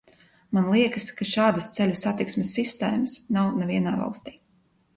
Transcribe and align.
Man 0.57 0.69
liekas, 0.75 1.05
ka 1.19 1.27
šādas 1.31 1.67
ceļu 1.75 1.99
satiksmes 2.03 2.55
sistēmas 2.59 3.17
nav 3.39 3.55
nevienā 3.63 3.95
valstī. 4.05 4.39